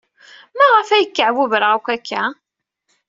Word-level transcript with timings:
Maɣef 0.57 0.89
ay 0.89 1.05
kkeɛbubreɣ 1.07 1.71
akk 1.77 1.87
akka? 1.95 2.23